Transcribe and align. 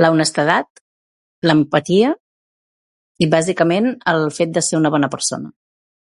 L'honestedat, 0.00 0.82
l'empatia 1.50 2.10
i, 2.16 3.30
bàsicament, 3.36 3.90
el 4.14 4.26
fet 4.42 4.54
de 4.60 4.66
ser 4.68 4.82
una 4.84 4.94
bona 4.98 5.12
persona. 5.18 5.56